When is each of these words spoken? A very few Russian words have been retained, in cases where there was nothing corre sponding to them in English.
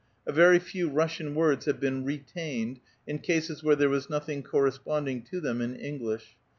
A 0.25 0.31
very 0.31 0.57
few 0.57 0.89
Russian 0.89 1.35
words 1.35 1.65
have 1.65 1.79
been 1.79 2.03
retained, 2.05 2.79
in 3.05 3.19
cases 3.19 3.61
where 3.63 3.75
there 3.75 3.87
was 3.87 4.09
nothing 4.09 4.41
corre 4.41 4.71
sponding 4.71 5.21
to 5.29 5.39
them 5.39 5.61
in 5.61 5.75
English. 5.75 6.35